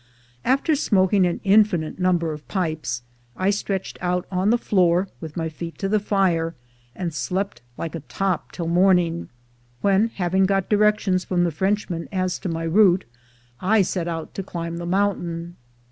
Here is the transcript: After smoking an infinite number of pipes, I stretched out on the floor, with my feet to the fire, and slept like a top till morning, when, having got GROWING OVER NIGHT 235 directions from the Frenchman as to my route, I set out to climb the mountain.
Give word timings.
After 0.43 0.73
smoking 0.75 1.27
an 1.27 1.41
infinite 1.43 1.99
number 1.99 2.33
of 2.33 2.47
pipes, 2.47 3.03
I 3.37 3.51
stretched 3.51 3.99
out 4.01 4.25
on 4.31 4.49
the 4.49 4.57
floor, 4.57 5.09
with 5.19 5.37
my 5.37 5.47
feet 5.47 5.77
to 5.77 5.87
the 5.87 5.99
fire, 5.99 6.55
and 6.95 7.13
slept 7.13 7.61
like 7.77 7.93
a 7.93 7.99
top 7.99 8.51
till 8.51 8.65
morning, 8.67 9.29
when, 9.81 10.07
having 10.07 10.47
got 10.47 10.69
GROWING 10.69 10.79
OVER 10.79 10.85
NIGHT 10.85 10.97
235 11.27 11.29
directions 11.29 11.29
from 11.29 11.43
the 11.43 11.55
Frenchman 11.55 12.09
as 12.11 12.39
to 12.39 12.49
my 12.49 12.63
route, 12.63 13.05
I 13.59 13.83
set 13.83 14.07
out 14.07 14.33
to 14.33 14.41
climb 14.41 14.77
the 14.77 14.87
mountain. 14.87 15.55